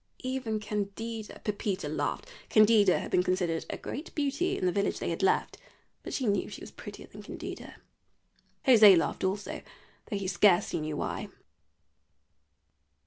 Even 0.23 0.59
Candida" 0.59 1.37
Pepita 1.45 1.87
laughed. 1.87 2.27
Candida 2.49 2.97
had 2.97 3.11
been 3.11 3.21
considered 3.21 3.67
a 3.69 3.77
great 3.77 4.15
beauty 4.15 4.57
in 4.57 4.65
the 4.65 4.71
village 4.71 4.97
they 4.97 5.11
had 5.11 5.21
left, 5.21 5.59
but 6.01 6.11
she 6.11 6.25
knew 6.25 6.49
she 6.49 6.61
was 6.61 6.71
prettier 6.71 7.05
than 7.05 7.21
Candida. 7.21 7.75
José 8.65 8.97
laughed 8.97 9.23
also, 9.23 9.61
though 10.09 10.17
he 10.17 10.27
scarcely 10.27 10.79
knew 10.81 10.97
why. 10.97 11.29